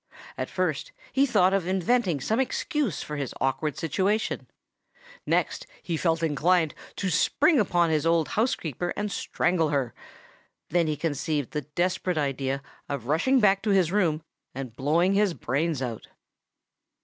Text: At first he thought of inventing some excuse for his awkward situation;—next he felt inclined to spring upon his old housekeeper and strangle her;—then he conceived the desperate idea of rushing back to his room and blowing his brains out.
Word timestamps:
At 0.35 0.49
first 0.49 0.93
he 1.11 1.27
thought 1.27 1.53
of 1.53 1.67
inventing 1.67 2.21
some 2.21 2.39
excuse 2.39 3.03
for 3.03 3.17
his 3.17 3.35
awkward 3.39 3.77
situation;—next 3.77 5.67
he 5.83 5.95
felt 5.95 6.23
inclined 6.23 6.73
to 6.95 7.11
spring 7.11 7.59
upon 7.59 7.91
his 7.91 8.03
old 8.03 8.29
housekeeper 8.29 8.93
and 8.97 9.11
strangle 9.11 9.69
her;—then 9.69 10.87
he 10.87 10.97
conceived 10.97 11.51
the 11.51 11.61
desperate 11.75 12.17
idea 12.17 12.63
of 12.89 13.05
rushing 13.05 13.39
back 13.39 13.61
to 13.61 13.69
his 13.69 13.91
room 13.91 14.23
and 14.55 14.75
blowing 14.75 15.13
his 15.13 15.35
brains 15.35 15.83
out. 15.83 16.07